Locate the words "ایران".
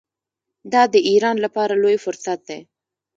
1.09-1.35